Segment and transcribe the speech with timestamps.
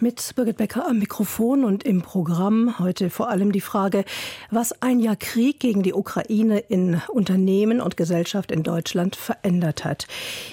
[0.00, 4.04] mit Birgit Becker am Mikrofon und im Programm heute vor allem die Frage,
[4.50, 10.06] was ein Jahr Krieg gegen die Ukraine in Unternehmen und Gesellschaft in Deutschland verändert hat.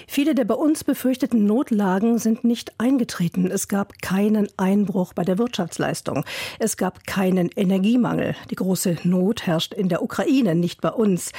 [0.08, 3.52] Viele der bei uns befürchteten Notlagen sind nicht eingetreten.
[3.52, 6.26] Es gab keinen Einbruch bei der Wirtschaftsleistung.
[6.60, 8.36] Es gab keinen Energiemangel.
[8.50, 11.32] Die große Not herrscht in der Ukraine, nicht bei uns.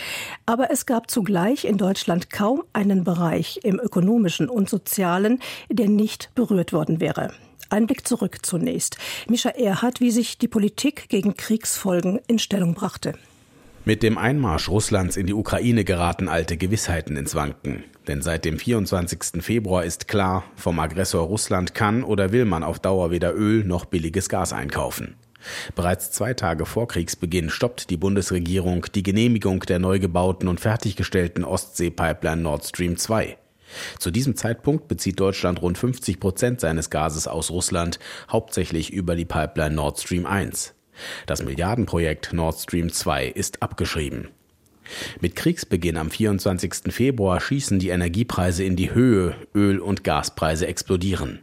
[0.44, 6.30] Aber es gab zugleich in Deutschland kaum einen Bereich im ökonomischen und sozialen, der nicht
[6.34, 7.30] berührt worden wäre.
[7.68, 8.96] Ein Blick zurück zunächst.
[9.28, 13.14] Mischa Erhardt, wie sich die Politik gegen Kriegsfolgen in Stellung brachte.
[13.84, 17.84] Mit dem Einmarsch Russlands in die Ukraine geraten alte Gewissheiten ins Wanken.
[18.08, 19.42] Denn seit dem 24.
[19.44, 23.84] Februar ist klar, vom Aggressor Russland kann oder will man auf Dauer weder Öl noch
[23.84, 25.14] billiges Gas einkaufen.
[25.74, 31.44] Bereits zwei Tage vor Kriegsbeginn stoppt die Bundesregierung die Genehmigung der neu gebauten und fertiggestellten
[31.44, 33.36] Ostsee-Pipeline Nord Stream 2.
[33.98, 37.98] Zu diesem Zeitpunkt bezieht Deutschland rund 50 Prozent seines Gases aus Russland,
[38.30, 40.74] hauptsächlich über die Pipeline Nord Stream 1.
[41.26, 44.28] Das Milliardenprojekt Nord Stream 2 ist abgeschrieben.
[45.20, 46.92] Mit Kriegsbeginn am 24.
[46.94, 51.40] Februar schießen die Energiepreise in die Höhe, Öl- und Gaspreise explodieren.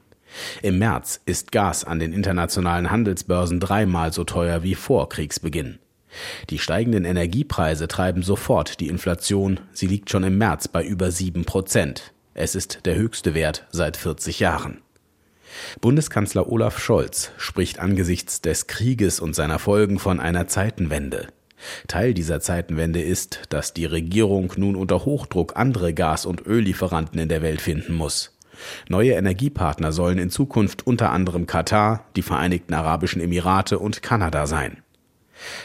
[0.61, 5.79] Im März ist Gas an den internationalen Handelsbörsen dreimal so teuer wie vor Kriegsbeginn.
[6.49, 11.45] Die steigenden Energiepreise treiben sofort die Inflation, sie liegt schon im März bei über sieben
[11.45, 12.13] Prozent.
[12.33, 14.81] Es ist der höchste Wert seit 40 Jahren.
[15.81, 21.27] Bundeskanzler Olaf Scholz spricht angesichts des Krieges und seiner Folgen von einer Zeitenwende.
[21.87, 27.29] Teil dieser Zeitenwende ist, dass die Regierung nun unter Hochdruck andere Gas- und Öllieferanten in
[27.29, 28.37] der Welt finden muss.
[28.87, 34.82] Neue Energiepartner sollen in Zukunft unter anderem Katar, die Vereinigten Arabischen Emirate und Kanada sein.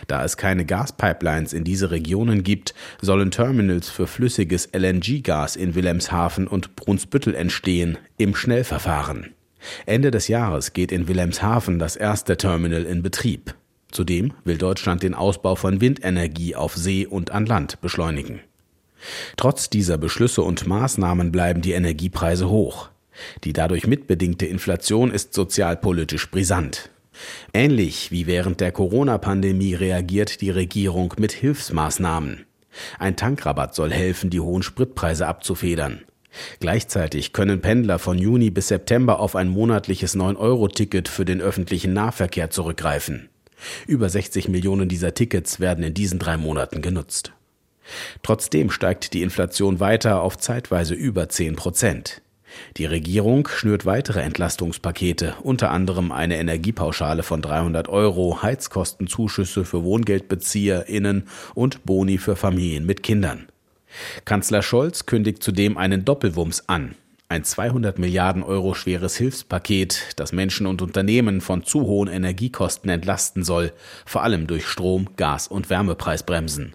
[0.07, 6.47] Da es keine Gaspipelines in diese Regionen gibt, sollen Terminals für flüssiges LNG-Gas in Wilhelmshaven
[6.47, 9.35] und Brunsbüttel entstehen im Schnellverfahren.
[9.87, 13.55] Ende des Jahres geht in Wilhelmshaven das erste Terminal in Betrieb.
[13.91, 18.41] Zudem will Deutschland den Ausbau von Windenergie auf See und an Land beschleunigen.
[19.37, 22.91] Trotz dieser Beschlüsse und Maßnahmen bleiben die Energiepreise hoch.
[23.45, 26.91] Die dadurch mitbedingte Inflation ist sozialpolitisch brisant.
[27.53, 32.47] Ähnlich wie während der Corona-Pandemie reagiert die Regierung mit Hilfsmaßnahmen.
[32.99, 36.03] Ein Tankrabatt soll helfen, die hohen Spritpreise abzufedern.
[36.61, 42.51] Gleichzeitig können Pendler von Juni bis September auf ein monatliches 9-Euro-Ticket für den öffentlichen Nahverkehr
[42.51, 43.29] zurückgreifen.
[43.87, 47.33] Über 60 Millionen dieser Tickets werden in diesen drei Monaten genutzt.
[48.23, 52.23] Trotzdem steigt die Inflation weiter auf zeitweise über 10 Prozent.
[52.77, 61.29] Die Regierung schnürt weitere Entlastungspakete, unter anderem eine Energiepauschale von 300 Euro, Heizkostenzuschüsse für WohngeldbezieherInnen
[61.55, 63.49] und Boni für Familien mit Kindern.
[64.25, 66.95] Kanzler Scholz kündigt zudem einen Doppelwumms an.
[67.31, 73.45] Ein 200 Milliarden Euro schweres Hilfspaket, das Menschen und Unternehmen von zu hohen Energiekosten entlasten
[73.45, 73.73] soll,
[74.07, 76.73] vor allem durch Strom-, Gas- und Wärmepreisbremsen.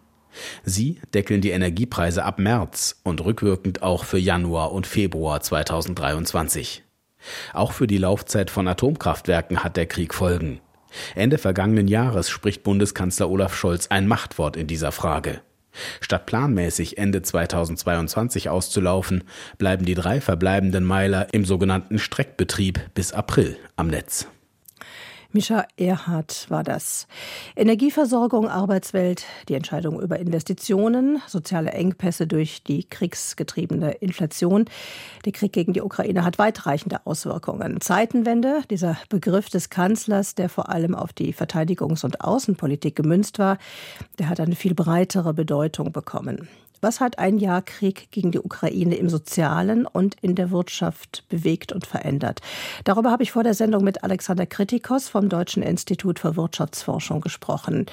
[0.64, 6.84] Sie deckeln die Energiepreise ab März und rückwirkend auch für Januar und Februar 2023.
[7.54, 10.60] Auch für die Laufzeit von Atomkraftwerken hat der Krieg Folgen.
[11.16, 15.42] Ende vergangenen Jahres spricht Bundeskanzler Olaf Scholz ein Machtwort in dieser Frage.
[16.02, 19.24] Statt planmäßig Ende 2022 auszulaufen,
[19.58, 24.28] bleiben die drei verbleibenden Meiler im sogenannten Streckbetrieb bis April am Netz.
[25.34, 27.08] Mischa Erhardt war das.
[27.56, 34.66] Energieversorgung, Arbeitswelt, die Entscheidung über Investitionen, soziale Engpässe durch die kriegsgetriebene Inflation.
[35.26, 37.82] Der Krieg gegen die Ukraine hat weitreichende Auswirkungen.
[37.82, 43.58] Zeitenwende, dieser Begriff des Kanzlers, der vor allem auf die Verteidigungs- und Außenpolitik gemünzt war,
[44.20, 46.48] der hat eine viel breitere Bedeutung bekommen.
[46.84, 51.72] Was hat ein Jahr Krieg gegen die Ukraine im Sozialen und in der Wirtschaft bewegt
[51.72, 52.42] und verändert?
[52.84, 57.86] Darüber habe ich vor der Sendung mit Alexander Kritikos vom Deutschen Institut für Wirtschaftsforschung gesprochen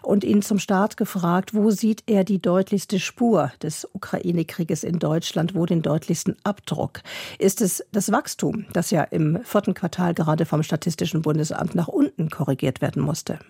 [0.00, 5.56] und ihn zum Start gefragt, wo sieht er die deutlichste Spur des Ukraine-Krieges in Deutschland,
[5.56, 7.00] wo den deutlichsten Abdruck?
[7.40, 12.30] Ist es das Wachstum, das ja im vierten Quartal gerade vom Statistischen Bundesamt nach unten
[12.30, 13.40] korrigiert werden musste?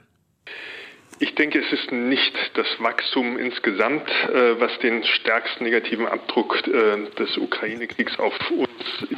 [1.19, 7.11] Ich denke, es ist nicht das Wachstum insgesamt, äh, was den stärksten negativen Abdruck äh,
[7.19, 8.69] des Ukraine-Kriegs auf uns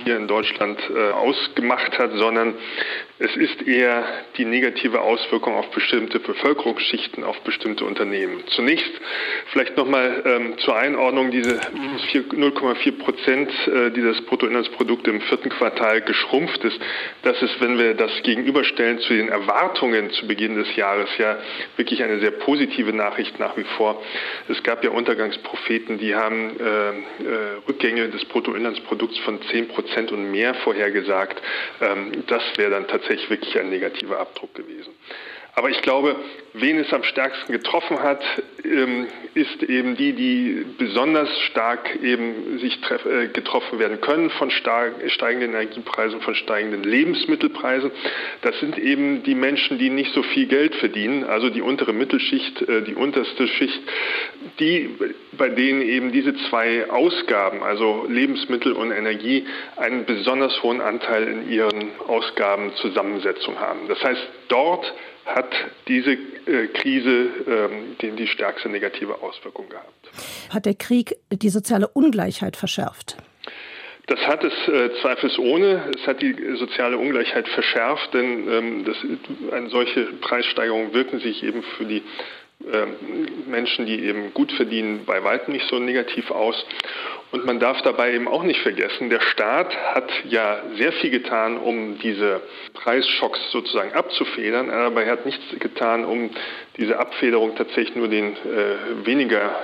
[0.05, 2.55] hier in Deutschland äh, ausgemacht hat, sondern
[3.19, 4.05] es ist eher
[4.37, 8.45] die negative Auswirkung auf bestimmte Bevölkerungsschichten, auf bestimmte Unternehmen.
[8.55, 8.93] Zunächst
[9.47, 13.51] vielleicht nochmal ähm, zur Einordnung, diese 0,4 Prozent,
[13.97, 16.79] die das Bruttoinlandsprodukt im vierten Quartal geschrumpft ist.
[17.23, 21.39] Das ist, wenn wir das gegenüberstellen zu den Erwartungen zu Beginn des Jahres, ja
[21.77, 24.03] wirklich wirklich eine sehr positive Nachricht nach wie vor.
[24.47, 26.95] Es gab ja Untergangspropheten, die haben äh, äh,
[27.67, 31.41] Rückgänge des Bruttoinlandsprodukts von 10 Prozent und mehr vorhergesagt.
[31.81, 34.93] Ähm, das wäre dann tatsächlich wirklich ein negativer Abdruck gewesen.
[35.59, 36.15] Aber ich glaube,
[36.53, 38.23] wen es am stärksten getroffen hat,
[38.65, 45.51] ähm, ist eben die, die besonders stark eben sich äh, getroffen werden können von steigenden
[45.51, 47.91] Energiepreisen, von steigenden Lebensmittelpreisen.
[48.43, 52.63] Das sind eben die Menschen, die nicht so viel Geld verdienen, also die untere Mittelschicht,
[52.63, 53.81] äh, die unterste Schicht,
[54.61, 54.91] die,
[55.39, 59.47] bei denen eben diese zwei Ausgaben, also Lebensmittel und Energie,
[59.77, 63.89] einen besonders hohen Anteil in ihren Ausgabenzusammensetzung haben.
[63.89, 64.93] Das heißt, dort
[65.25, 65.55] hat
[65.87, 70.11] diese äh, Krise ähm, die, stärkste negative Auswirkung gehabt.
[70.51, 73.17] Hat der Krieg die soziale Ungleichheit verschärft?
[74.07, 75.93] Das hat es äh, zweifelsohne.
[76.01, 78.97] Es hat die soziale Ungleichheit verschärft, denn ähm, das,
[79.53, 82.03] eine solche Preissteigerung wirken sich eben für die
[83.47, 86.67] Menschen, die eben gut verdienen, bei weitem nicht so negativ aus.
[87.31, 91.59] Und man darf dabei eben auch nicht vergessen, der Staat hat ja sehr viel getan,
[91.59, 92.41] um diese
[92.75, 96.31] Preisschocks sozusagen abzufedern, aber er hat nichts getan, um
[96.77, 99.55] diese Abfederung tatsächlich nur den äh, weniger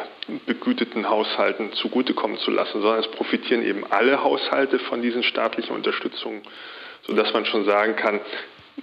[0.47, 6.43] begüteten Haushalten zugutekommen zu lassen, sondern es profitieren eben alle Haushalte von diesen staatlichen Unterstützungen,
[7.07, 8.21] sodass man schon sagen kann,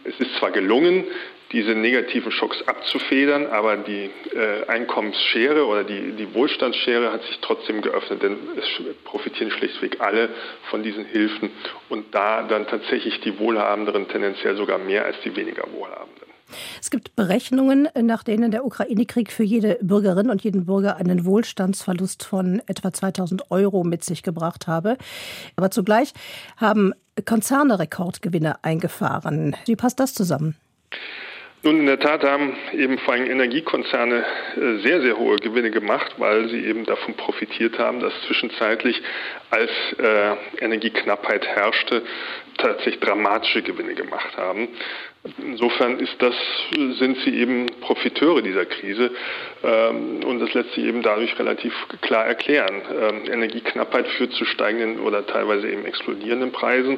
[0.04, 1.06] es ist zwar gelungen,
[1.52, 7.82] diese negativen Schocks abzufedern, aber die äh, Einkommensschere oder die, die Wohlstandsschere hat sich trotzdem
[7.82, 8.66] geöffnet, denn es
[9.04, 10.30] profitieren schlichtweg alle
[10.70, 11.52] von diesen Hilfen
[11.90, 16.31] und da dann tatsächlich die Wohlhabenderen tendenziell sogar mehr als die weniger Wohlhabenden.
[16.82, 22.24] Es gibt Berechnungen, nach denen der Ukraine-Krieg für jede Bürgerin und jeden Bürger einen Wohlstandsverlust
[22.24, 24.98] von etwa 2000 Euro mit sich gebracht habe.
[25.56, 26.14] Aber zugleich
[26.58, 26.94] haben
[27.26, 29.56] Konzerne Rekordgewinne eingefahren.
[29.66, 30.56] Wie passt das zusammen?
[31.64, 34.26] Nun, in der Tat haben eben vor allem Energiekonzerne
[34.56, 39.00] äh, sehr, sehr hohe Gewinne gemacht, weil sie eben davon profitiert haben, dass zwischenzeitlich,
[39.52, 39.70] als
[40.00, 42.02] äh, Energieknappheit herrschte,
[42.58, 44.70] tatsächlich dramatische Gewinne gemacht haben.
[45.38, 46.34] Insofern ist das,
[46.98, 49.12] sind sie eben Profiteure dieser Krise
[49.64, 52.82] ähm, und das lässt sich eben dadurch relativ klar erklären.
[53.00, 56.98] Ähm, Energieknappheit führt zu steigenden oder teilweise eben explodierenden Preisen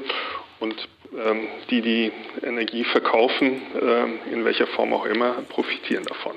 [0.64, 0.76] und
[1.14, 2.12] ähm, die die
[2.42, 6.34] Energie verkaufen, äh, in welcher Form auch immer, profitieren davon.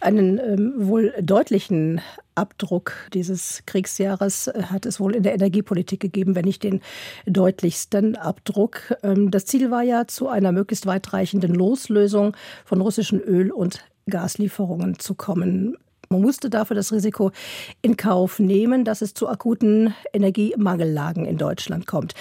[0.00, 2.00] Einen ähm, wohl deutlichen
[2.34, 6.80] Abdruck dieses Kriegsjahres äh, hat es wohl in der Energiepolitik gegeben, wenn nicht den
[7.26, 8.96] deutlichsten Abdruck.
[9.02, 14.98] Ähm, das Ziel war ja, zu einer möglichst weitreichenden Loslösung von russischen Öl- und Gaslieferungen
[14.98, 15.76] zu kommen.
[16.12, 17.32] Man musste dafür das Risiko
[17.80, 22.14] in Kauf nehmen, dass es zu akuten Energiemangellagen in Deutschland kommt.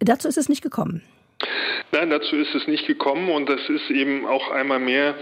[0.00, 1.02] Dazu ist es nicht gekommen.
[1.92, 5.14] Nein, dazu ist es nicht gekommen und das ist eben auch einmal mehr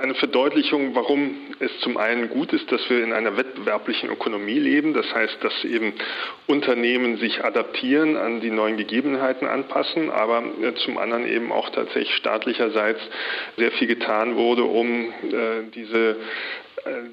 [0.00, 4.92] eine Verdeutlichung, warum es zum einen gut ist, dass wir in einer wettbewerblichen Ökonomie leben.
[4.94, 5.94] Das heißt, dass eben
[6.46, 12.14] Unternehmen sich adaptieren, an die neuen Gegebenheiten anpassen, aber äh, zum anderen eben auch tatsächlich
[12.16, 13.00] staatlicherseits
[13.56, 16.16] sehr viel getan wurde, um äh, diese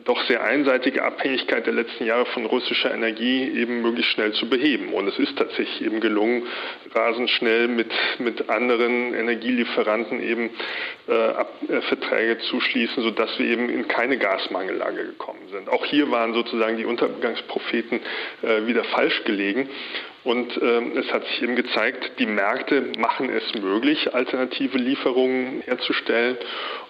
[0.04, 4.94] doch sehr einseitige Abhängigkeit der letzten Jahre von russischer Energie eben möglichst schnell zu beheben.
[4.94, 6.48] Und es ist tatsächlich eben gelungen,
[6.94, 10.50] rasend schnell mit, mit anderen Energielieferanten eben
[11.08, 15.70] äh, Ab, äh, Verträge zu schließen, sodass wir eben in keine Gasmangellage gekommen sind.
[15.70, 18.00] Auch hier waren sozusagen die Untergangspropheten
[18.42, 19.70] äh, wieder falsch gelegen.
[20.24, 26.38] Und ähm, es hat sich eben gezeigt, die Märkte machen es möglich, alternative Lieferungen herzustellen.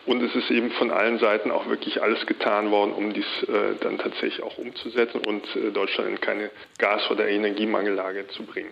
[0.05, 3.75] Und es ist eben von allen Seiten auch wirklich alles getan worden, um dies äh,
[3.81, 8.71] dann tatsächlich auch umzusetzen und äh, Deutschland in keine Gas- oder Energiemangellage zu bringen.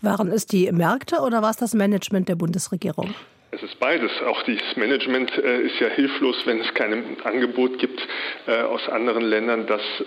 [0.00, 3.14] Waren es die Märkte oder war es das Management der Bundesregierung?
[3.50, 4.10] Es ist beides.
[4.26, 7.98] Auch das Management äh, ist ja hilflos, wenn es kein Angebot gibt
[8.46, 10.04] äh, aus anderen Ländern, das, äh,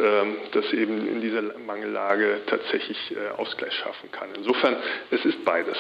[0.52, 4.30] das eben in dieser Mangellage tatsächlich äh, Ausgleich schaffen kann.
[4.38, 4.76] Insofern,
[5.10, 5.76] es ist beides.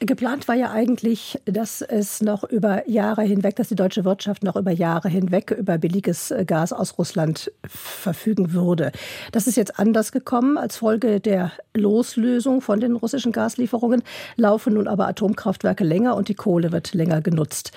[0.00, 4.56] Geplant war ja eigentlich, dass es noch über Jahre hinweg, dass die deutsche Wirtschaft noch
[4.56, 8.92] über Jahre hinweg über billiges Gas aus Russland verfügen würde.
[9.32, 10.56] Das ist jetzt anders gekommen.
[10.56, 14.02] Als Folge der Loslösung von den russischen Gaslieferungen
[14.36, 17.72] laufen nun aber Atomkraftwerke länger und die Kohle wird länger genutzt.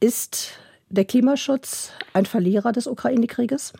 [0.00, 0.50] Ist
[0.88, 3.72] der Klimaschutz ein Verlierer des Ukraine-Krieges?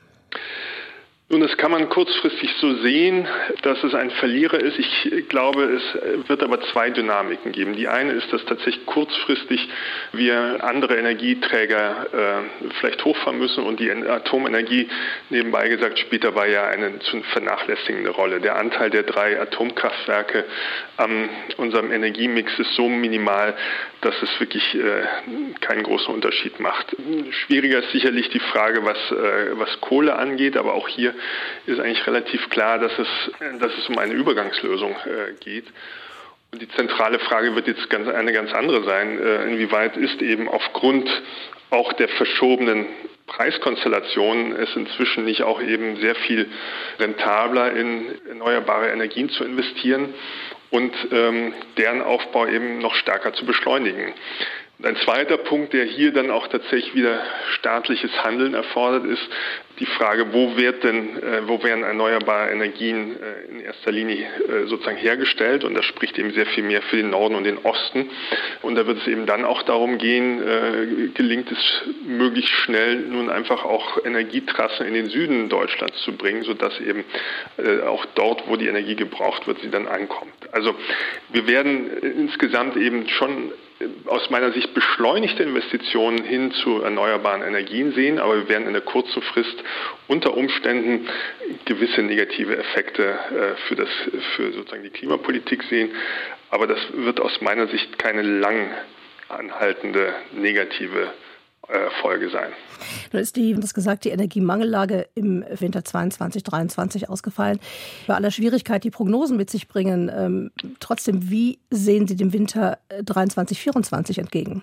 [1.30, 3.28] Nun, das kann man kurzfristig so sehen,
[3.61, 4.78] dass es ein Verlierer ist.
[4.78, 7.76] Ich glaube, es wird aber zwei Dynamiken geben.
[7.76, 9.68] Die eine ist, dass tatsächlich kurzfristig
[10.12, 14.88] wir andere Energieträger äh, vielleicht hochfahren müssen und die Atomenergie,
[15.28, 18.40] nebenbei gesagt, spielt dabei ja eine zu vernachlässigende Rolle.
[18.40, 20.47] Der Anteil der drei Atomkraftwerke
[20.97, 23.54] an unserem Energiemix ist so minimal,
[24.00, 25.02] dass es wirklich äh,
[25.61, 26.97] keinen großen Unterschied macht.
[27.30, 31.14] Schwieriger ist sicherlich die Frage, was, äh, was Kohle angeht, aber auch hier
[31.66, 33.08] ist eigentlich relativ klar, dass es,
[33.60, 35.66] dass es um eine Übergangslösung äh, geht.
[36.52, 39.18] Und die zentrale Frage wird jetzt ganz, eine ganz andere sein.
[39.18, 41.08] Äh, inwieweit ist eben aufgrund
[41.70, 42.87] auch der verschobenen
[43.26, 46.48] Preiskonstellationen es inzwischen nicht auch eben sehr viel
[46.98, 50.14] rentabler in erneuerbare Energien zu investieren
[50.70, 54.14] und ähm, deren Aufbau eben noch stärker zu beschleunigen.
[54.80, 57.20] Ein zweiter Punkt, der hier dann auch tatsächlich wieder
[57.54, 59.28] staatliches Handeln erfordert, ist
[59.80, 64.66] die Frage, wo wird denn, äh, wo werden erneuerbare Energien äh, in erster Linie äh,
[64.68, 65.64] sozusagen hergestellt?
[65.64, 68.08] Und das spricht eben sehr viel mehr für den Norden und den Osten.
[68.62, 70.42] Und da wird es eben dann auch darum gehen,
[71.14, 76.78] gelingt es möglichst schnell nun einfach auch Energietrassen in den Süden Deutschlands zu bringen, sodass
[76.80, 77.04] eben
[77.87, 80.35] auch dort, wo die Energie gebraucht wird, sie dann ankommt.
[80.52, 80.75] Also
[81.30, 83.52] wir werden insgesamt eben schon
[84.06, 88.82] aus meiner Sicht beschleunigte Investitionen hin zu erneuerbaren Energien sehen, aber wir werden in der
[88.82, 89.62] kurzen Frist
[90.08, 91.08] unter Umständen
[91.64, 93.88] gewisse negative Effekte äh, für, das,
[94.35, 95.90] für sozusagen die Klimapolitik sehen.
[96.50, 98.70] Aber das wird aus meiner Sicht keine lang
[99.28, 101.12] anhaltende negative
[102.00, 102.52] Folge sein.
[103.12, 107.60] Nun ist die, das gesagt, die Energiemangellage im Winter 22, 23 ausgefallen.
[108.06, 112.78] Bei aller Schwierigkeit, die Prognosen mit sich bringen, ähm, trotzdem, wie sehen Sie dem Winter
[113.04, 114.62] 23, 24 entgegen?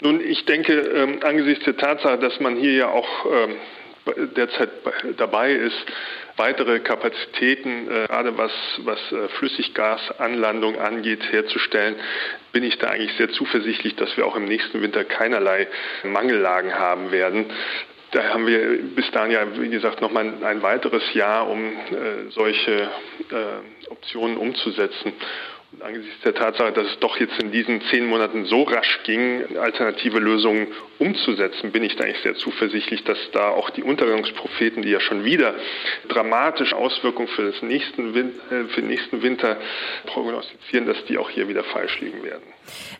[0.00, 3.56] Nun, ich denke, ähm, angesichts der Tatsache, dass man hier ja auch ähm,
[4.36, 4.70] derzeit
[5.16, 5.76] dabei ist,
[6.38, 11.96] weitere Kapazitäten, äh, gerade was, was äh, Flüssiggasanlandung angeht, herzustellen,
[12.52, 15.68] bin ich da eigentlich sehr zuversichtlich, dass wir auch im nächsten Winter keinerlei
[16.04, 17.46] Mangellagen haben werden.
[18.12, 22.30] Da haben wir bis dahin ja, wie gesagt, noch mal ein weiteres Jahr, um äh,
[22.30, 25.12] solche äh, Optionen umzusetzen.
[25.80, 30.18] Angesichts der Tatsache, dass es doch jetzt in diesen zehn Monaten so rasch ging, alternative
[30.18, 35.00] Lösungen umzusetzen, bin ich da eigentlich sehr zuversichtlich, dass da auch die Untergangspropheten, die ja
[35.00, 35.54] schon wieder
[36.08, 39.58] dramatische Auswirkungen für, nächsten, äh, für den nächsten Winter
[40.06, 42.42] prognostizieren, dass die auch hier wieder falsch liegen werden.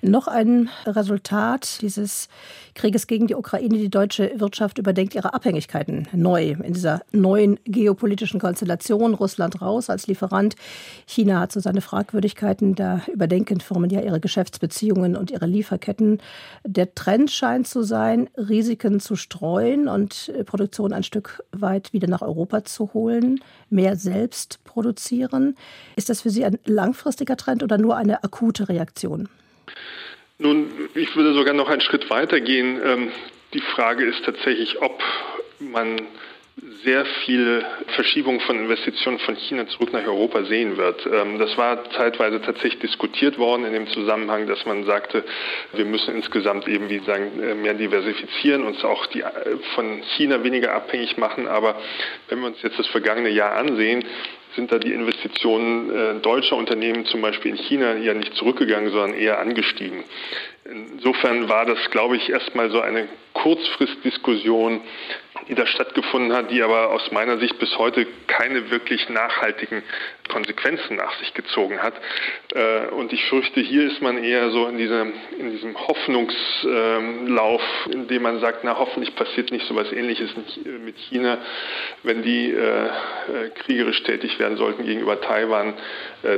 [0.03, 2.29] Noch ein Resultat dieses
[2.75, 3.77] Krieges gegen die Ukraine.
[3.79, 9.15] Die deutsche Wirtschaft überdenkt ihre Abhängigkeiten neu in dieser neuen geopolitischen Konstellation.
[9.15, 10.55] Russland raus als Lieferant.
[11.07, 12.75] China hat so seine Fragwürdigkeiten.
[12.75, 16.21] Da überdenken Firmen ja ihre Geschäftsbeziehungen und ihre Lieferketten.
[16.65, 22.23] Der Trend scheint zu sein, Risiken zu streuen und Produktion ein Stück weit wieder nach
[22.23, 25.57] Europa zu holen, mehr selbst produzieren.
[25.97, 29.29] Ist das für Sie ein langfristiger Trend oder nur eine akute Reaktion?
[30.39, 32.81] Nun, ich würde sogar noch einen Schritt weiter gehen.
[32.85, 33.13] Ähm,
[33.55, 35.03] die Frage ist tatsächlich, ob
[35.59, 36.01] man
[36.85, 41.07] sehr viele Verschiebungen von Investitionen von China zurück nach Europa sehen wird.
[41.07, 45.25] Ähm, das war zeitweise tatsächlich diskutiert worden in dem Zusammenhang, dass man sagte,
[45.73, 50.43] wir müssen insgesamt eben, wie sagen, äh, mehr diversifizieren, uns auch die, äh, von China
[50.43, 51.47] weniger abhängig machen.
[51.47, 51.81] Aber
[52.29, 54.05] wenn wir uns jetzt das vergangene Jahr ansehen,
[54.59, 59.15] sind da die Investitionen äh, deutscher Unternehmen zum Beispiel in China ja nicht zurückgegangen, sondern
[59.15, 60.03] eher angestiegen.
[60.65, 64.81] Insofern war das, glaube ich, erstmal so eine Kurzfristdiskussion,
[65.49, 69.83] die da stattgefunden hat, die aber aus meiner Sicht bis heute keine wirklich nachhaltigen
[70.28, 71.95] Konsequenzen nach sich gezogen hat.
[72.54, 78.09] Äh, und ich fürchte, hier ist man eher so in, diese, in diesem Hoffnungslauf, in
[78.09, 80.30] dem man sagt, na hoffentlich passiert nicht so etwas Ähnliches
[80.85, 81.38] mit China,
[82.02, 82.90] wenn die äh, äh,
[83.54, 85.75] kriegerisch tätig werden sollten gegenüber Taiwan,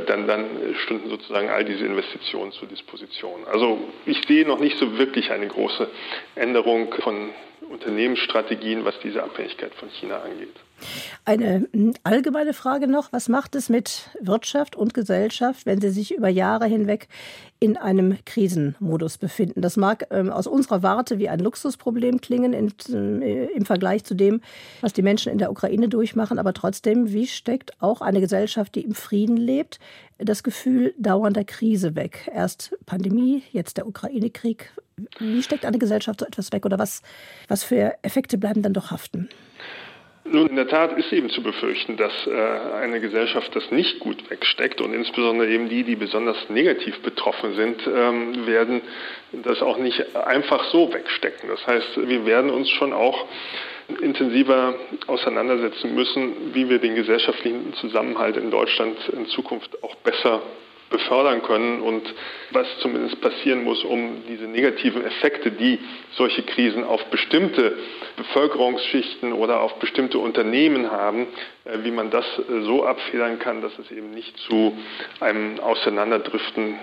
[0.06, 3.46] dann, dann stünden sozusagen all diese Investitionen zur Disposition.
[3.50, 5.88] Also ich sehe noch nicht so wirklich eine große
[6.34, 7.30] Änderung von
[7.70, 10.54] Unternehmensstrategien, was diese Abhängigkeit von China angeht.
[11.24, 13.12] Eine hm, allgemeine Frage noch.
[13.12, 17.08] Was macht es mit Wirtschaft und Gesellschaft, wenn sie sich über Jahre hinweg
[17.58, 19.60] in einem Krisenmodus befinden?
[19.60, 24.14] Das mag ähm, aus unserer Warte wie ein Luxusproblem klingen in, äh, im Vergleich zu
[24.14, 24.40] dem,
[24.80, 26.38] was die Menschen in der Ukraine durchmachen.
[26.38, 29.78] Aber trotzdem, wie steckt auch eine Gesellschaft, die im Frieden lebt,
[30.18, 32.30] das Gefühl dauernder Krise weg?
[32.34, 34.72] Erst Pandemie, jetzt der Ukraine-Krieg.
[35.18, 37.02] Wie steckt eine Gesellschaft so etwas weg oder was,
[37.48, 39.28] was für Effekte bleiben dann doch haften?
[40.32, 42.30] Nun, in der Tat ist eben zu befürchten, dass äh,
[42.80, 47.84] eine Gesellschaft das nicht gut wegsteckt und insbesondere eben die, die besonders negativ betroffen sind,
[47.86, 48.80] ähm, werden
[49.32, 51.48] das auch nicht einfach so wegstecken.
[51.48, 53.26] Das heißt, wir werden uns schon auch
[54.00, 54.76] intensiver
[55.08, 60.42] auseinandersetzen müssen, wie wir den gesellschaftlichen Zusammenhalt in Deutschland in Zukunft auch besser
[60.90, 62.02] befördern können und
[62.50, 65.78] was zumindest passieren muss, um diese negativen Effekte, die
[66.12, 67.78] solche Krisen auf bestimmte
[68.16, 71.28] Bevölkerungsschichten oder auf bestimmte Unternehmen haben,
[71.64, 74.76] äh, wie man das äh, so abfedern kann, dass es eben nicht zu
[75.20, 76.78] einem Auseinanderdriften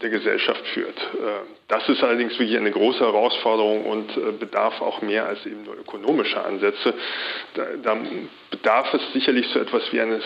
[0.00, 0.96] der Gesellschaft führt.
[0.96, 5.74] Äh, das ist allerdings wirklich eine große Herausforderung und bedarf auch mehr als eben nur
[5.74, 6.92] ökonomischer Ansätze.
[7.54, 7.96] Da, da
[8.50, 10.22] bedarf es sicherlich so etwas wie eines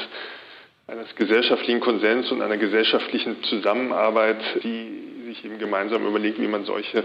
[0.88, 7.02] eines gesellschaftlichen Konsens und einer gesellschaftlichen Zusammenarbeit, die sich eben gemeinsam überlegt, wie man solche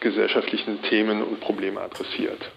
[0.00, 2.52] gesellschaftlichen Themen und Probleme adressiert.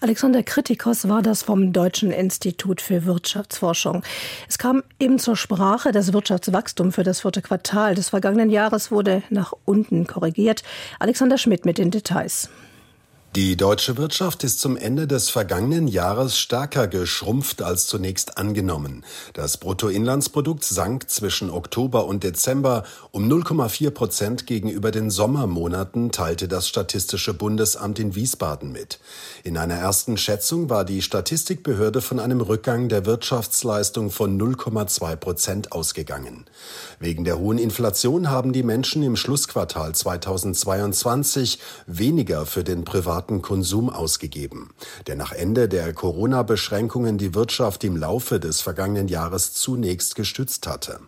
[0.00, 4.02] Alexander Kritikos war das vom Deutschen Institut für Wirtschaftsforschung.
[4.48, 9.22] Es kam eben zur Sprache, das Wirtschaftswachstum für das vierte Quartal des vergangenen Jahres wurde
[9.28, 10.62] nach unten korrigiert.
[10.98, 12.50] Alexander Schmidt mit den Details.
[13.36, 19.04] Die deutsche Wirtschaft ist zum Ende des vergangenen Jahres stärker geschrumpft als zunächst angenommen.
[19.34, 22.82] Das Bruttoinlandsprodukt sank zwischen Oktober und Dezember
[23.12, 28.98] um 0,4 Prozent gegenüber den Sommermonaten, teilte das Statistische Bundesamt in Wiesbaden mit.
[29.44, 35.70] In einer ersten Schätzung war die Statistikbehörde von einem Rückgang der Wirtschaftsleistung von 0,2 Prozent
[35.70, 36.46] ausgegangen.
[36.98, 43.42] Wegen der hohen Inflation haben die Menschen im Schlussquartal 2022 weniger für den privaten privaten
[43.42, 44.70] Konsum ausgegeben,
[45.06, 51.00] der nach Ende der Corona-Beschränkungen die Wirtschaft im Laufe des vergangenen Jahres zunächst gestützt hatte.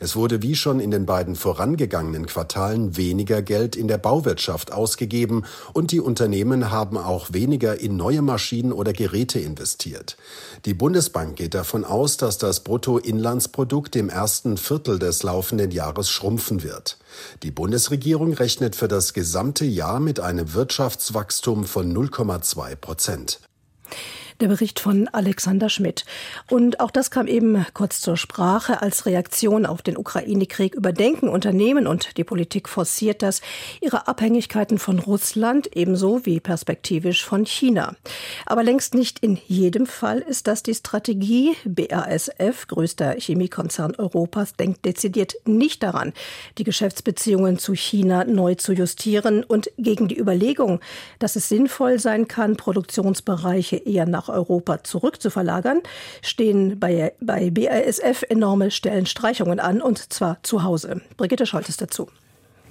[0.00, 5.44] Es wurde wie schon in den beiden vorangegangenen Quartalen weniger Geld in der Bauwirtschaft ausgegeben
[5.72, 10.16] und die Unternehmen haben auch weniger in neue Maschinen oder Geräte investiert.
[10.64, 16.62] Die Bundesbank geht davon aus, dass das Bruttoinlandsprodukt im ersten Viertel des laufenden Jahres schrumpfen
[16.62, 16.98] wird.
[17.42, 23.40] Die Bundesregierung rechnet für das gesamte Jahr mit einem Wirtschaftswachstum von 0,2 Prozent.
[24.40, 26.06] Der Bericht von Alexander Schmidt.
[26.48, 28.80] Und auch das kam eben kurz zur Sprache.
[28.80, 33.42] Als Reaktion auf den Ukraine-Krieg überdenken Unternehmen und die Politik forciert das
[33.82, 37.96] ihre Abhängigkeiten von Russland ebenso wie perspektivisch von China.
[38.46, 41.54] Aber längst nicht in jedem Fall ist das die Strategie.
[41.66, 46.14] BASF, größter Chemiekonzern Europas, denkt dezidiert nicht daran,
[46.56, 50.80] die Geschäftsbeziehungen zu China neu zu justieren und gegen die Überlegung,
[51.18, 55.80] dass es sinnvoll sein kann, Produktionsbereiche eher nach Europa zurückzuverlagern,
[56.22, 61.00] stehen bei, bei BASF enorme Stellenstreichungen an, und zwar zu Hause.
[61.16, 62.08] Brigitte Scholtes dazu.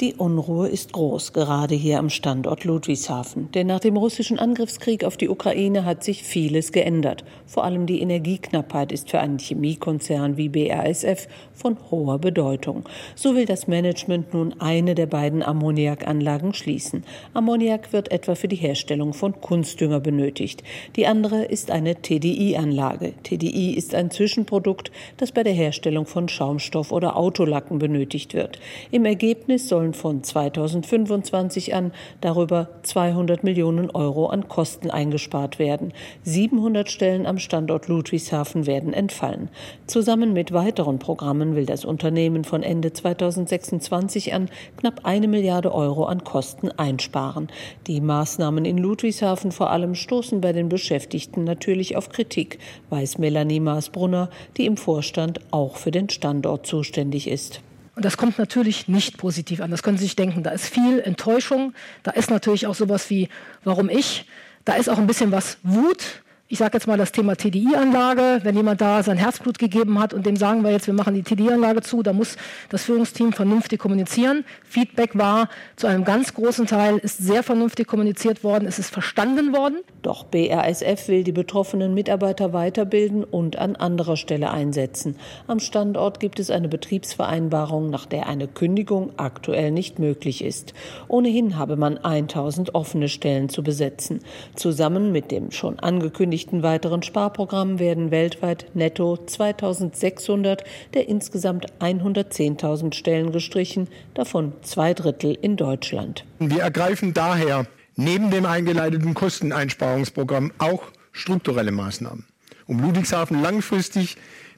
[0.02, 3.52] Die Unruhe ist groß, gerade hier am Standort Ludwigshafen.
[3.52, 7.26] Denn nach dem russischen Angriffskrieg auf die Ukraine hat sich vieles geändert.
[7.46, 12.88] Vor allem die Energieknappheit ist für einen Chemiekonzern wie BASF von hoher Bedeutung.
[13.16, 17.04] So will das Management nun eine der beiden Ammoniakanlagen schließen.
[17.34, 20.64] Ammoniak wird etwa für die Herstellung von Kunstdünger benötigt.
[20.96, 23.16] Die andere ist eine TDI-Anlage.
[23.24, 28.60] TDI ist ein Zwischenprodukt, das bei der Herstellung von Schaumstoff oder Autolacken benötigt wird.
[28.92, 35.94] Im Ergebnis sollen von 2025 an darüber 200 Millionen Euro an Kosten eingespart werden.
[36.24, 39.50] 700 Stellen am Standort Ludwigshafen werden entfallen.
[39.88, 46.06] Zusammen mit weiteren Programmen will das Unternehmen von Ende 2026 an knapp eine Milliarde Euro
[46.06, 47.48] an Kosten einsparen.
[47.88, 53.60] Die Maßnahmen in Ludwigshafen vor allem stoßen bei den Beschäftigten natürlich auf Kritik, weiß Melanie
[53.60, 57.62] Maasbrunner, die im Vorstand auch für den Standort zuständig ist.
[58.00, 59.72] Und das kommt natürlich nicht positiv an.
[59.72, 60.42] Das können Sie sich denken.
[60.42, 61.74] Da ist viel Enttäuschung.
[62.02, 63.28] Da ist natürlich auch sowas wie,
[63.66, 64.24] warum ich?
[64.64, 68.56] Da ist auch ein bisschen was Wut ich sage jetzt mal das Thema TDI-Anlage, wenn
[68.56, 71.82] jemand da sein Herzblut gegeben hat und dem sagen wir jetzt, wir machen die TDI-Anlage
[71.82, 72.38] zu, da muss
[72.70, 74.44] das Führungsteam vernünftig kommunizieren.
[74.64, 79.54] Feedback war zu einem ganz großen Teil, ist sehr vernünftig kommuniziert worden, es ist verstanden
[79.54, 79.78] worden.
[80.02, 85.18] Doch BASF will die betroffenen Mitarbeiter weiterbilden und an anderer Stelle einsetzen.
[85.46, 90.74] Am Standort gibt es eine Betriebsvereinbarung, nach der eine Kündigung aktuell nicht möglich ist.
[91.10, 94.22] Ohnehin habe man 1000 offene Stellen zu besetzen.
[94.56, 102.94] Zusammen mit dem schon angekündigten angekündigten weiteren Sparprogrammen werden weltweit netto 2600 der insgesamt 110.000
[102.94, 106.26] Stellen gestrichen, davon zwei Drittel in Deutschland.
[106.40, 112.26] Wir ergreifen daher neben dem eingeleiteten Kosteneinsparungsprogramm auch strukturelle Maßnahmen,
[112.68, 114.16] um Ludwigshafen langfristig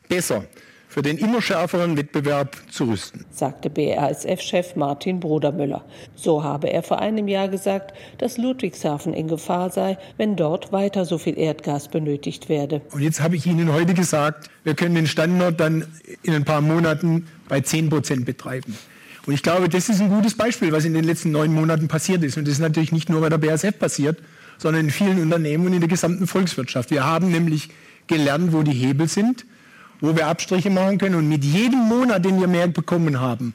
[0.08, 0.46] besser
[0.92, 5.86] für den immer schärferen Wettbewerb zu rüsten, sagte BASF-Chef Martin Brodermüller.
[6.16, 11.06] So habe er vor einem Jahr gesagt, dass Ludwigshafen in Gefahr sei, wenn dort weiter
[11.06, 12.82] so viel Erdgas benötigt werde.
[12.92, 15.86] Und jetzt habe ich Ihnen heute gesagt, wir können den Standort dann
[16.24, 18.78] in ein paar Monaten bei 10 Prozent betreiben.
[19.26, 22.22] Und ich glaube, das ist ein gutes Beispiel, was in den letzten neun Monaten passiert
[22.24, 22.38] ist.
[22.38, 24.18] Und das ist natürlich nicht nur bei der BASF passiert,
[24.58, 26.92] sondern in vielen Unternehmen und in der gesamten Volkswirtschaft.
[26.92, 27.70] Wir haben nämlich
[28.08, 29.46] gelernt, wo die Hebel sind,
[30.02, 31.16] wo wir Abstriche machen können.
[31.16, 33.54] Und mit jedem Monat, den wir mehr bekommen haben,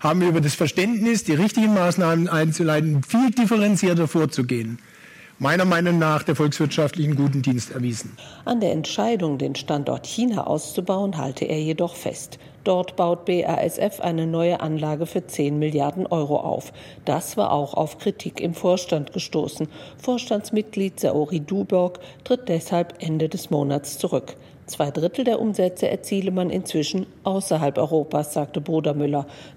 [0.00, 4.78] haben wir über das Verständnis, die richtigen Maßnahmen einzuleiten, viel differenzierter vorzugehen
[5.38, 8.16] meiner Meinung nach der volkswirtschaftlichen guten Dienst erwiesen.
[8.44, 12.38] An der Entscheidung, den Standort China auszubauen, halte er jedoch fest.
[12.64, 16.72] Dort baut BASF eine neue Anlage für 10 Milliarden Euro auf.
[17.04, 19.68] Das war auch auf Kritik im Vorstand gestoßen.
[19.98, 24.36] Vorstandsmitglied Saori Duborg tritt deshalb Ende des Monats zurück.
[24.66, 28.96] Zwei Drittel der Umsätze erziele man inzwischen außerhalb Europas, sagte Bruder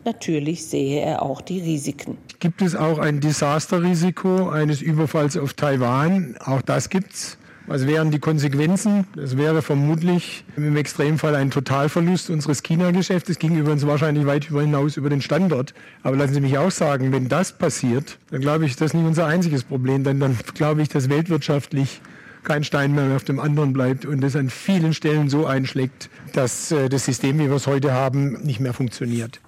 [0.05, 2.17] Natürlich sehe er auch die Risiken.
[2.39, 6.35] Gibt es auch ein Desasterrisiko eines Überfalls auf Taiwan?
[6.39, 7.39] Auch das gibt's.
[7.69, 9.05] Was wären die Konsequenzen?
[9.15, 13.37] Das wäre vermutlich im Extremfall ein Totalverlust unseres China-Geschäfts.
[13.37, 15.75] ging übrigens wahrscheinlich weit hinaus über den Standort.
[16.01, 19.05] Aber lassen Sie mich auch sagen, wenn das passiert, dann glaube ich, das ist nicht
[19.05, 20.03] unser einziges Problem.
[20.03, 22.01] Denn dann glaube ich, dass weltwirtschaftlich
[22.49, 26.71] kein Stein mehr auf dem anderen bleibt und es an vielen Stellen so einschlägt, dass
[26.71, 29.39] äh, das System, wie wir es heute haben, nicht mehr funktioniert.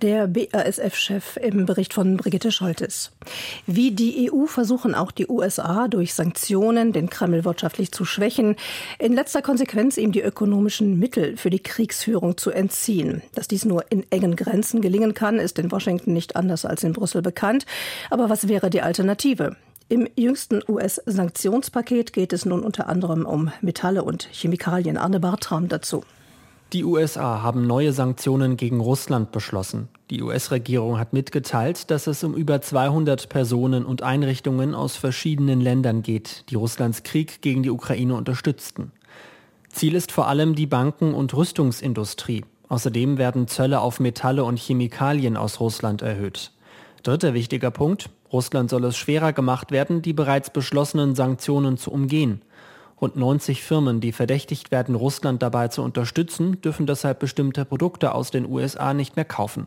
[0.00, 3.10] Der BASF-Chef im Bericht von Brigitte Scholtes.
[3.66, 8.54] Wie die EU versuchen auch die USA durch Sanktionen den Kreml wirtschaftlich zu schwächen,
[9.00, 13.22] in letzter Konsequenz ihm die ökonomischen Mittel für die Kriegsführung zu entziehen.
[13.34, 16.92] Dass dies nur in engen Grenzen gelingen kann, ist in Washington nicht anders als in
[16.92, 17.66] Brüssel bekannt.
[18.08, 19.56] Aber was wäre die Alternative?
[19.90, 24.96] Im jüngsten US-Sanktionspaket geht es nun unter anderem um Metalle und Chemikalien.
[24.96, 26.04] Arne Bartram dazu.
[26.72, 29.88] Die USA haben neue Sanktionen gegen Russland beschlossen.
[30.10, 36.02] Die US-Regierung hat mitgeteilt, dass es um über 200 Personen und Einrichtungen aus verschiedenen Ländern
[36.02, 38.92] geht, die Russlands Krieg gegen die Ukraine unterstützten.
[39.70, 42.44] Ziel ist vor allem die Banken- und Rüstungsindustrie.
[42.68, 46.52] Außerdem werden Zölle auf Metalle und Chemikalien aus Russland erhöht.
[47.02, 48.08] Dritter wichtiger Punkt.
[48.32, 52.42] Russland soll es schwerer gemacht werden, die bereits beschlossenen Sanktionen zu umgehen.
[53.00, 58.30] Rund 90 Firmen, die verdächtigt werden, Russland dabei zu unterstützen, dürfen deshalb bestimmte Produkte aus
[58.30, 59.66] den USA nicht mehr kaufen.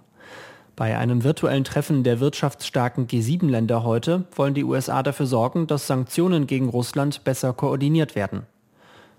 [0.76, 6.47] Bei einem virtuellen Treffen der wirtschaftsstarken G7-Länder heute wollen die USA dafür sorgen, dass Sanktionen
[6.47, 8.43] gegen Russland besser koordiniert werden.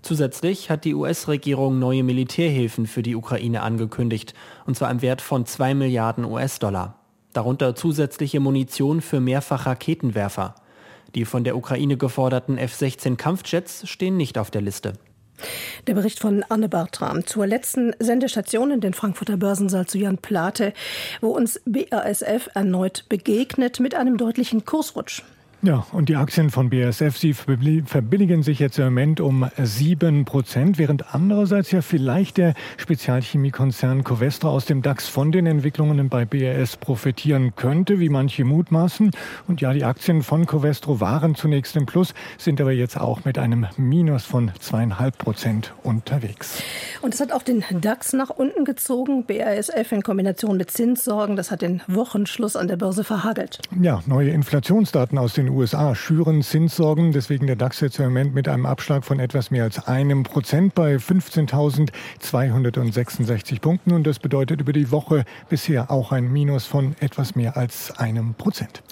[0.02, 4.34] Zusätzlich hat die US-Regierung neue Militärhilfen für die Ukraine angekündigt,
[4.66, 7.03] und zwar im Wert von 2 Milliarden US-Dollar
[7.36, 10.54] darunter zusätzliche Munition für Mehrfachraketenwerfer.
[11.14, 14.94] Die von der Ukraine geforderten F-16 Kampfjets stehen nicht auf der Liste.
[15.86, 20.72] Der Bericht von Anne Bartram zur letzten Sendestation in den Frankfurter Börsensaal zu Jan Plate,
[21.20, 25.22] wo uns BASF erneut begegnet mit einem deutlichen Kursrutsch.
[25.64, 30.76] Ja, und die Aktien von BASF, sie verbilligen sich jetzt im Moment um sieben Prozent,
[30.76, 36.76] während andererseits ja vielleicht der Spezialchemiekonzern Covestro aus dem DAX von den Entwicklungen bei BAS
[36.76, 39.10] profitieren könnte, wie manche mutmaßen.
[39.48, 43.38] Und ja, die Aktien von Covestro waren zunächst im Plus, sind aber jetzt auch mit
[43.38, 46.62] einem Minus von zweieinhalb Prozent unterwegs.
[47.00, 49.24] Und es hat auch den DAX nach unten gezogen.
[49.24, 53.60] BASF in Kombination mit Zinssorgen, das hat den Wochenschluss an der Börse verhagelt.
[53.80, 57.12] Ja, neue Inflationsdaten aus den USA schüren Zinssorgen.
[57.12, 60.74] Deswegen der DAX jetzt im Moment mit einem Abschlag von etwas mehr als einem Prozent
[60.74, 63.92] bei 15.266 Punkten.
[63.92, 68.34] Und das bedeutet über die Woche bisher auch ein Minus von etwas mehr als einem
[68.34, 68.82] Prozent.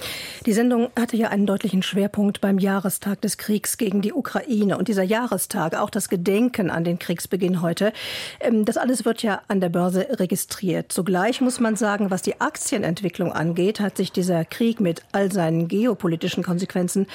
[0.47, 4.79] Die Sendung hatte ja einen deutlichen Schwerpunkt beim Jahrestag des Kriegs gegen die Ukraine.
[4.79, 7.93] Und dieser Jahrestag, auch das Gedenken an den Kriegsbeginn heute,
[8.41, 10.93] ähm, das alles wird ja an der Börse registriert.
[10.93, 15.69] Zugleich muss man sagen, was die Aktienentwicklung angeht, hat sich dieser Krieg mit all seinen
[15.69, 17.07] geopolitischen Konsequenzen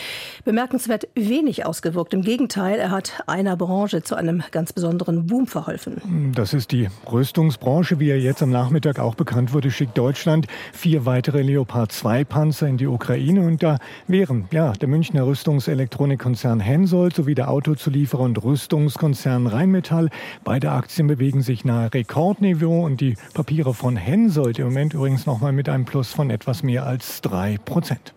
[0.45, 2.15] bemerkenswert wenig ausgewirkt.
[2.15, 6.33] Im Gegenteil, er hat einer Branche zu einem ganz besonderen Boom verholfen.
[6.33, 11.05] Das ist die Rüstungsbranche, wie er jetzt am Nachmittag auch bekannt wurde, schickt Deutschland vier
[11.05, 17.13] weitere Leopard 2 Panzer in die Ukraine und da wären ja der Münchner Rüstungselektronikkonzern Hensoldt
[17.13, 20.09] sowie der Autozulieferer und Rüstungskonzern Rheinmetall.
[20.43, 25.51] Beide Aktien bewegen sich nahe Rekordniveau und die Papiere von Hensoldt im Moment übrigens nochmal
[25.51, 28.15] mit einem Plus von etwas mehr als drei Prozent.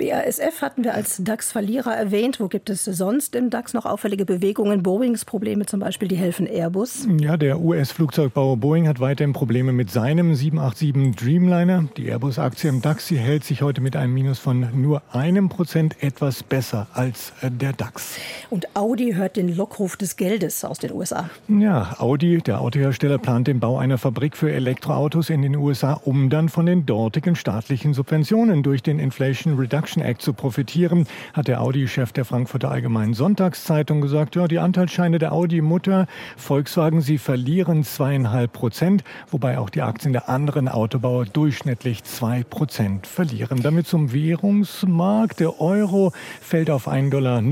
[0.00, 2.40] BASF hatten wir als DAX-Verlierer erwähnt.
[2.40, 4.82] Wo gibt es sonst im DAX noch auffällige Bewegungen?
[4.82, 7.06] Boeings Probleme zum Beispiel, die helfen Airbus.
[7.18, 11.84] Ja, der US-Flugzeugbauer Boeing hat weiterhin Probleme mit seinem 787 Dreamliner.
[11.98, 16.02] Die Airbus-Aktie im DAX, die hält sich heute mit einem Minus von nur einem Prozent
[16.02, 18.16] etwas besser als der DAX.
[18.48, 21.28] Und Audi hört den Lockruf des Geldes aus den USA.
[21.48, 26.30] Ja, Audi, der Autohersteller, plant den Bau einer Fabrik für Elektroautos in den USA, um
[26.30, 31.48] dann von den dortigen staatlichen Subventionen durch den Inflation Reduction Production Act zu profitieren, hat
[31.48, 37.82] der Audi-Chef der Frankfurter Allgemeinen Sonntagszeitung gesagt, ja, die Anteilsscheine der Audi-Mutter Volkswagen, sie verlieren
[37.82, 43.62] zweieinhalb Prozent, wobei auch die Aktien der anderen Autobauer durchschnittlich zwei Prozent verlieren.
[43.62, 45.40] Damit zum Währungsmarkt.
[45.40, 47.42] Der Euro fällt auf 1,0545 Dollar.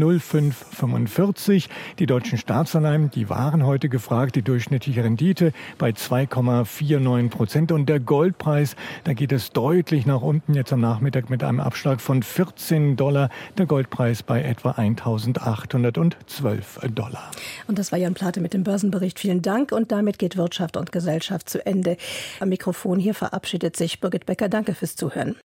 [1.99, 7.73] Die deutschen Staatsanleihen, die waren heute gefragt, die durchschnittliche Rendite bei 2,49 Prozent.
[7.73, 12.01] Und der Goldpreis, da geht es deutlich nach unten jetzt am Nachmittag mit einem Abschlag
[12.01, 13.31] von 14 Dollar.
[13.57, 17.31] Der Goldpreis bei etwa 1812 Dollar.
[17.67, 19.19] Und das war Jan Plate mit dem Börsenbericht.
[19.19, 19.73] Vielen Dank.
[19.73, 21.97] Und damit geht Wirtschaft und Gesellschaft zu Ende.
[22.41, 24.49] Am Mikrofon hier verabschiedet sich Birgit Becker.
[24.49, 25.37] Danke fürs Zuhören.